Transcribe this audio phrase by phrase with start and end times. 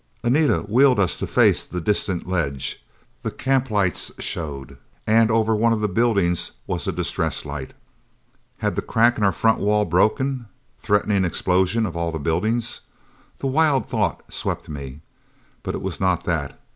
[0.23, 2.83] Anita wheeled us to face the distant ledge.
[3.21, 7.73] The camp lights showed, and over one of the buildings was a distress light!
[8.57, 10.47] Had the crack in our front wall broken,
[10.79, 12.81] threatening explosion of all the buildings?
[13.37, 15.01] The wild thought swept me.
[15.61, 16.59] But it was not that.